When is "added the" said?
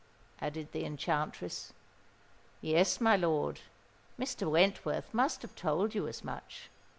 0.41-0.83